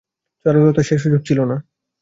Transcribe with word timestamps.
চারুলতার 0.45 0.83
সে 0.83 0.95
সুযোগ 0.97 1.21
ছিল 1.23 1.39
না। 1.43 1.57